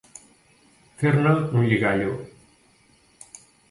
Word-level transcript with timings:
Fer-ne 1.03 1.35
un 1.59 1.69
lligallo. 1.69 2.19